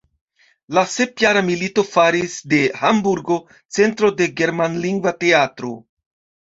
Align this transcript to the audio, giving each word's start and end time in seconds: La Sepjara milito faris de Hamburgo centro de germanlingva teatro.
La 0.77 0.83
Sepjara 0.93 1.43
milito 1.49 1.85
faris 1.89 2.39
de 2.55 2.63
Hamburgo 2.81 3.39
centro 3.79 4.13
de 4.23 4.31
germanlingva 4.43 5.19
teatro. 5.25 5.77